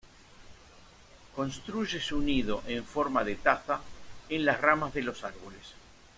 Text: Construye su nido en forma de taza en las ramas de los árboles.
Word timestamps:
Construye 1.35 1.99
su 2.01 2.21
nido 2.21 2.63
en 2.65 2.83
forma 2.85 3.23
de 3.23 3.35
taza 3.35 3.81
en 4.29 4.45
las 4.45 4.59
ramas 4.59 4.95
de 4.95 5.03
los 5.03 5.23
árboles. 5.23 5.75